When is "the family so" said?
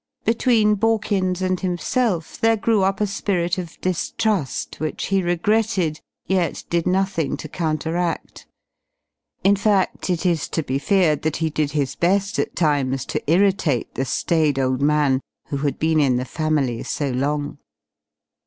16.17-17.11